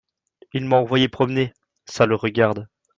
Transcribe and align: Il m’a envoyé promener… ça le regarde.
Il 0.53 0.65
m’a 0.65 0.77
envoyé 0.77 1.09
promener… 1.09 1.53
ça 1.85 2.07
le 2.07 2.15
regarde. 2.15 2.67